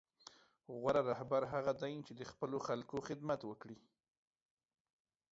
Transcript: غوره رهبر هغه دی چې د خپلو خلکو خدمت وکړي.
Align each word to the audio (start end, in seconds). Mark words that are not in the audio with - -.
غوره 0.79 1.01
رهبر 1.11 1.43
هغه 1.53 1.73
دی 1.81 1.95
چې 2.05 2.13
د 2.19 2.21
خپلو 2.31 2.57
خلکو 2.67 2.97
خدمت 3.07 3.41
وکړي. 3.45 3.77